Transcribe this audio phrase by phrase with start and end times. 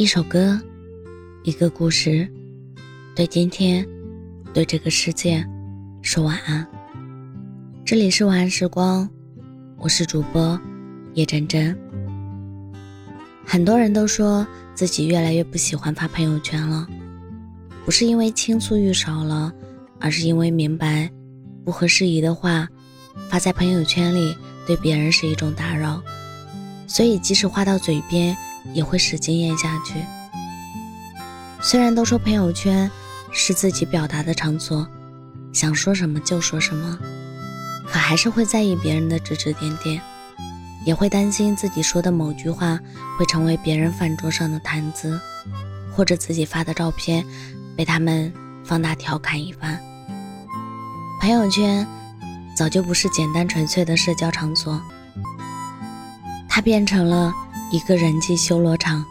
[0.00, 0.58] 一首歌，
[1.42, 2.26] 一个故事，
[3.14, 3.86] 对今天，
[4.54, 5.46] 对这个世界，
[6.00, 6.66] 说晚安。
[7.84, 9.06] 这里是晚安时光，
[9.76, 10.58] 我是主播
[11.12, 11.78] 叶真真。
[13.44, 16.86] 很多人都说自己越来越不喜欢发朋友圈了，
[17.84, 19.52] 不是因为倾诉欲少了，
[20.00, 21.10] 而是因为明白，
[21.62, 22.66] 不合时宜的话
[23.28, 24.34] 发在朋友圈里，
[24.66, 26.02] 对别人是一种打扰，
[26.86, 28.34] 所以即使话到嘴边。
[28.72, 30.04] 也会使劲咽下去。
[31.62, 32.90] 虽然都说朋友圈
[33.32, 34.86] 是自己表达的场所，
[35.52, 36.98] 想说什么就说什么，
[37.86, 40.00] 可还是会在意别人的指指点点，
[40.86, 42.78] 也会担心自己说的某句话
[43.18, 45.20] 会成为别人饭桌上的谈资，
[45.94, 47.24] 或者自己发的照片
[47.76, 48.32] 被他们
[48.64, 49.78] 放大调侃一番。
[51.20, 51.86] 朋友圈
[52.56, 54.80] 早就不是简单纯粹的社交场所，
[56.48, 57.34] 它变成了。
[57.72, 59.04] 一个人际修罗场，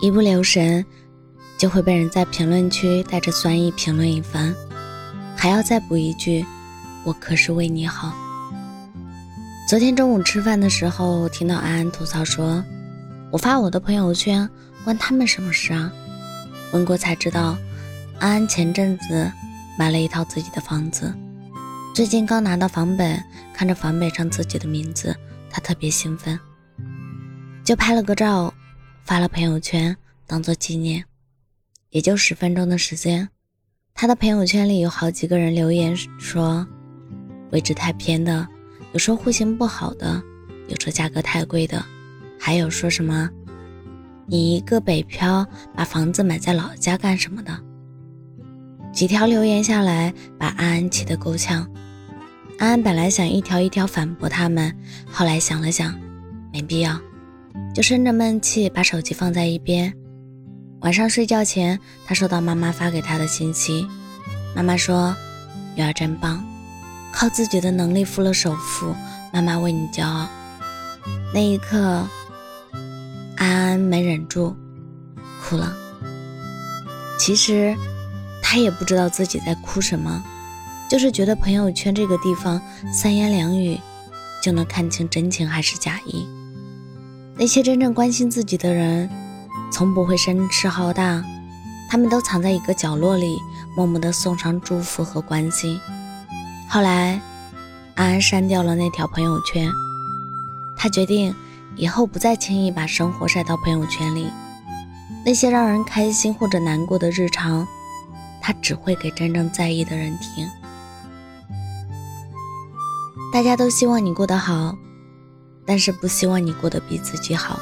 [0.00, 0.86] 一不留神
[1.58, 4.54] 就会被人在评论区带着酸意评论一番，
[5.36, 6.46] 还要再补一句
[7.02, 8.14] ：“我可是为你好。”
[9.68, 12.62] 昨天中午吃饭的时候，听到安安吐槽说
[13.32, 14.48] ：“我发我的朋友圈，
[14.84, 15.92] 关他们什么事啊？”
[16.70, 17.58] 问过才知道，
[18.20, 19.32] 安安前阵子
[19.76, 21.12] 买了一套自己的房子，
[21.92, 23.20] 最近刚拿到房本，
[23.52, 25.12] 看着房本上自己的名字。
[25.50, 26.38] 他特别兴奋，
[27.64, 28.52] 就拍了个照，
[29.04, 29.96] 发了朋友圈
[30.26, 31.04] 当做纪念。
[31.90, 33.28] 也就十分钟的时间，
[33.94, 36.66] 他的朋友圈里有好几个人留言说，
[37.50, 38.46] 位置太偏的，
[38.92, 40.22] 有说户型不好的，
[40.68, 41.82] 有说价格太贵的，
[42.38, 43.30] 还有说什么
[44.26, 47.58] 你一个北漂把房子买在老家干什么的。
[48.92, 51.66] 几条留言下来，把安安气得够呛。
[52.58, 54.74] 安安本来想一条一条反驳他们，
[55.08, 55.94] 后来想了想，
[56.52, 56.98] 没必要，
[57.72, 59.94] 就生着闷气把手机放在一边。
[60.80, 63.86] 晚上睡觉前，他收到妈妈发给他的信息，
[64.56, 65.14] 妈妈说
[65.76, 66.44] ：“女儿真棒，
[67.12, 68.92] 靠自己的能力付了首付，
[69.32, 70.28] 妈妈为你骄傲。”
[71.32, 72.04] 那一刻，
[73.36, 74.56] 安安没忍住，
[75.40, 75.76] 哭了。
[77.20, 77.76] 其实，
[78.42, 80.24] 他也不知道自己在哭什么。
[80.88, 82.60] 就是觉得朋友圈这个地方
[82.92, 83.78] 三言两语
[84.42, 86.26] 就能看清真情还是假意。
[87.36, 89.08] 那些真正关心自己的人，
[89.70, 91.22] 从不会声势浩大，
[91.90, 93.36] 他们都藏在一个角落里，
[93.76, 95.78] 默默地送上祝福和关心。
[96.68, 97.20] 后来，
[97.94, 99.70] 安安删掉了那条朋友圈，
[100.76, 101.34] 他决定
[101.76, 104.26] 以后不再轻易把生活晒到朋友圈里。
[105.24, 107.66] 那些让人开心或者难过的日常，
[108.40, 110.48] 他只会给真正在意的人听。
[113.38, 114.76] 大家都希望你过得好，
[115.64, 117.56] 但是不希望你过得比自己好，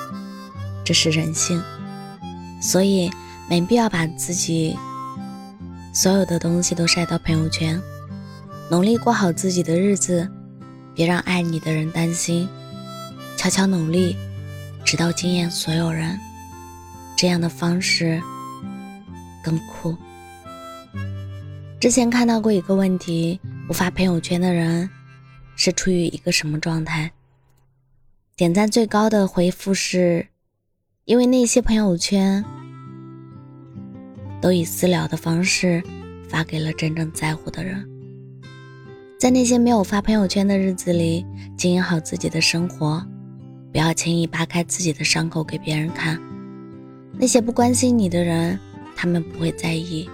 [0.83, 1.63] 这是人性。
[2.63, 3.11] 所以
[3.47, 4.75] 没必要把自己
[5.93, 7.79] 所有的东西都晒到朋友圈，
[8.71, 10.27] 努力过好自己的日子，
[10.95, 12.49] 别让爱你的人担心。
[13.37, 14.17] 悄悄努力，
[14.83, 16.19] 直到惊艳所有人，
[17.19, 18.19] 这样的方式
[19.45, 19.95] 更酷。
[21.79, 24.89] 之前看到过一个问题：不发朋友圈的人。
[25.57, 27.11] 是处于一个什么状态？
[28.37, 30.27] 点赞最高的回复是，
[31.07, 32.45] 因为那些朋友圈
[34.41, 35.83] 都以私聊的方式
[36.29, 37.89] 发给了真正在乎的人。
[39.19, 41.25] 在那些没有发朋友圈的日子里，
[41.57, 43.03] 经营好自己的生活，
[43.73, 46.21] 不要轻易扒开自己的伤口给别人看。
[47.19, 48.61] 那些不关心你的人，
[48.95, 50.07] 他们不会在意；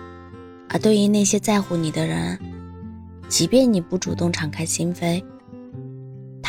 [0.69, 2.39] 而对于那些在乎你的人，
[3.29, 5.21] 即便你不主动敞开心扉。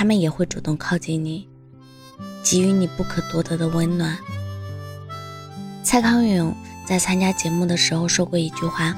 [0.03, 1.47] 他们也会主动靠近你，
[2.43, 4.17] 给予你不可多得的温暖。
[5.81, 6.53] 蔡康永
[6.85, 8.93] 在参加节目的时候说过一句话：“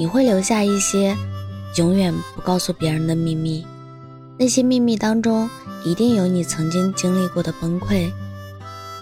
[0.00, 1.14] 你会留下一些
[1.76, 3.66] 永远不告诉别人的秘密，
[4.38, 5.46] 那些秘密当中
[5.84, 8.10] 一定有你曾经经历过的崩溃，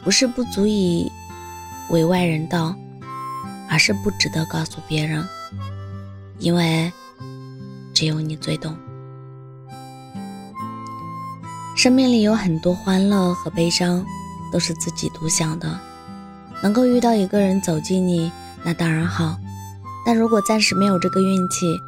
[0.03, 1.09] 不是不足以
[1.91, 2.75] 为外人道，
[3.71, 5.25] 而是不值得告诉别人，
[6.41, 6.93] 因为
[7.95, 8.77] 只有你最懂。”
[11.77, 14.03] 生命里有很多欢乐和悲伤，
[14.51, 15.79] 都是自己独享的。
[16.63, 18.33] 能够遇到一个人走进你，
[18.65, 19.37] 那当然好。
[20.07, 21.79] 但如果暂时没有这个运气，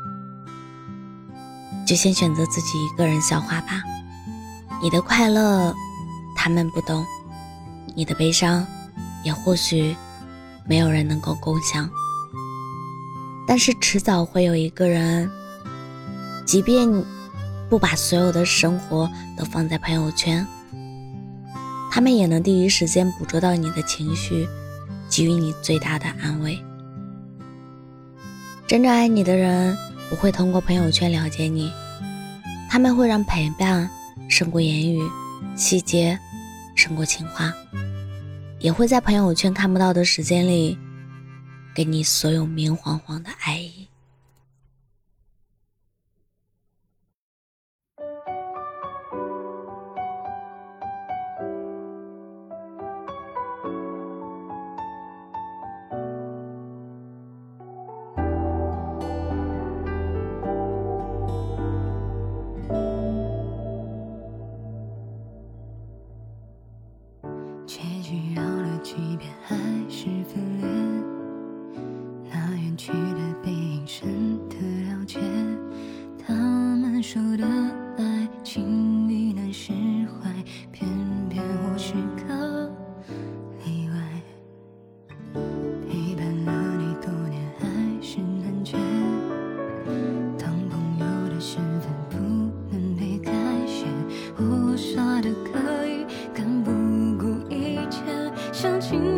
[1.87, 3.83] 就先选择自己一个人消化吧。
[4.83, 5.75] 你的快乐，
[6.37, 7.03] 他们不懂；
[7.97, 8.67] 你的悲伤，
[9.25, 9.97] 也或许
[10.67, 11.89] 没有人能够共享。
[13.47, 15.31] 但是迟早会有一个人，
[16.45, 17.18] 即便。
[17.69, 20.47] 不把所有的生活都放在朋友圈，
[21.91, 24.49] 他们也能第一时间捕捉到你的情绪，
[25.11, 26.59] 给予你最大的安慰。
[28.67, 29.77] 真正爱你的人
[30.09, 31.71] 不会通过朋友圈了解你，
[32.71, 33.89] 他们会让陪伴
[34.29, 35.03] 胜过言语，
[35.55, 36.19] 细节
[36.75, 37.53] 胜过情话，
[38.61, 40.79] 也会在朋友圈看不到的时间里，
[41.75, 43.89] 给你所有明晃晃的爱意。
[98.81, 99.18] 情